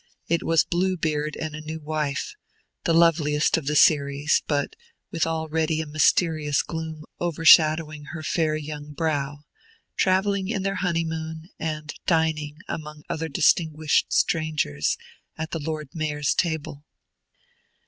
[0.27, 2.33] It was Bluebeard and a new wife
[2.85, 4.75] (the loveliest of the series, but
[5.11, 9.43] with already a mysterious gloom overshadowing her fair young brow)
[9.95, 14.97] travelling in their honeymoon, and dining, among other distinguished strangers,
[15.37, 16.83] at the Lord Mayor's table.